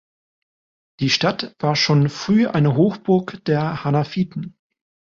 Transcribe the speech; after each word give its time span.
Die 0.99 1.11
Stadt 1.11 1.53
war 1.59 1.75
schon 1.75 2.09
früh 2.09 2.47
eine 2.47 2.75
Hochburg 2.75 3.45
der 3.45 3.83
Hanafiten. 3.83 4.55